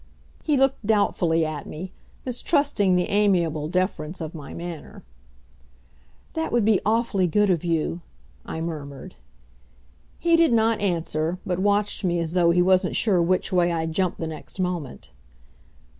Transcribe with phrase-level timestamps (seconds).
[0.41, 1.91] He looked doubtfully at me,
[2.25, 5.03] mistrusting the amiable deference of my manner.
[6.33, 8.01] "That would be awfully good of you,"
[8.43, 9.13] I murmured.
[10.17, 13.93] He did not answer, but watched me as though he wasn't sure which way I'd
[13.93, 15.11] jump the next moment.